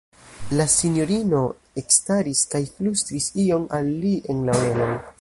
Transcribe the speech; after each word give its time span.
La 0.59 0.65
sinjorino 0.75 1.41
ekstaris 1.83 2.43
kaj 2.55 2.65
flustris 2.79 3.31
ion 3.47 3.71
al 3.81 3.95
li 4.03 4.19
en 4.35 4.45
la 4.51 4.61
orelon. 4.63 5.01